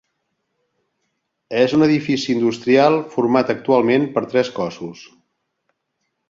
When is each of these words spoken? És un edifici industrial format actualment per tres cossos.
És 1.63 1.75
un 1.77 1.85
edifici 1.87 2.33
industrial 2.35 2.97
format 3.17 3.53
actualment 3.55 4.09
per 4.17 4.25
tres 4.33 4.51
cossos. 4.57 5.05